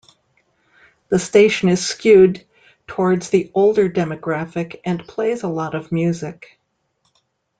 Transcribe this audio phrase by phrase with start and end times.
[1.09, 2.43] The station is skewed
[2.87, 6.57] towards the older demographic and plays a lot of music.